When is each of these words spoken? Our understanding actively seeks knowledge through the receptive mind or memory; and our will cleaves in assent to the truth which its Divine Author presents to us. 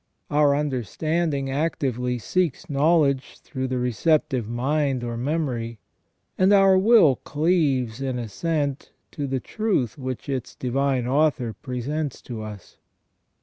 Our 0.31 0.55
understanding 0.55 1.51
actively 1.51 2.17
seeks 2.17 2.71
knowledge 2.71 3.37
through 3.41 3.67
the 3.67 3.77
receptive 3.77 4.49
mind 4.49 5.03
or 5.03 5.15
memory; 5.15 5.77
and 6.39 6.51
our 6.51 6.75
will 6.75 7.17
cleaves 7.17 8.01
in 8.01 8.17
assent 8.17 8.93
to 9.11 9.27
the 9.27 9.39
truth 9.39 9.99
which 9.99 10.27
its 10.27 10.55
Divine 10.55 11.05
Author 11.05 11.53
presents 11.53 12.19
to 12.23 12.41
us. 12.41 12.77